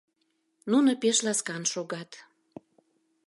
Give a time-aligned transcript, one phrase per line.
[0.71, 2.11] Нуно пеш ласкан шогат.